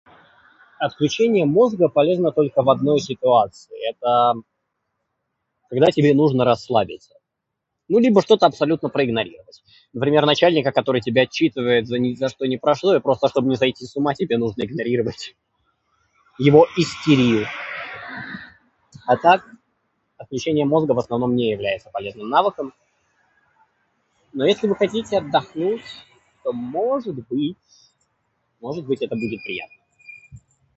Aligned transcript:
Отключение 0.83 1.45
мозга 1.45 1.89
полезно 1.89 2.31
только 2.31 2.63
в 2.63 2.69
одной 2.71 2.99
ситуации- 2.99 3.71
это 3.89 4.33
когда 5.69 5.87
тебе 5.91 6.15
нужно 6.15 6.43
расслабиться. 6.43 7.13
Ну 7.87 7.99
либо 7.99 8.21
что-то 8.23 8.47
абсолютно 8.47 8.89
проигнорировать. 8.89 9.63
Например, 9.93 10.25
начальника, 10.25 10.71
который 10.71 11.01
тебя 11.01 11.21
отчитывает 11.23 11.85
за 11.87 11.99
ни 11.99 12.15
за 12.15 12.29
что 12.29 12.47
ни 12.47 12.55
про 12.55 12.73
что 12.73 12.95
и 12.95 12.99
просто 12.99 13.27
чтоб 13.27 13.45
не 13.45 13.57
сойти 13.57 13.85
с 13.85 13.95
ума, 13.95 14.15
тебе 14.15 14.39
нужно 14.39 14.63
игнорировать 14.63 15.35
его 16.39 16.67
истерию. 16.77 17.45
А 19.05 19.17
так, 19.17 19.47
отключение 20.17 20.65
мозга 20.65 20.93
в 20.93 20.99
основном 20.99 21.35
не 21.35 21.51
является 21.51 21.91
полезным 21.91 22.27
навыком. 22.27 22.73
Но 24.33 24.47
если 24.47 24.67
вы 24.67 24.75
хотите 24.75 25.17
отдохнуть, 25.19 25.83
то 26.43 26.53
может 26.53 27.13
быть... 27.29 27.55
может 28.61 28.89
это 28.89 29.15
будет 29.15 29.43
приятно. 29.43 29.77